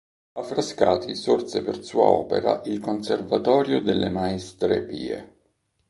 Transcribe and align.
A 0.31 0.41
Frascati 0.41 1.13
sorse 1.13 1.61
per 1.61 1.83
sua 1.83 2.05
opera 2.05 2.63
il 2.65 2.79
"Conservatorio 2.79 3.81
delle 3.83 4.09
Maestre 4.09 4.81
Pie". 4.81 5.29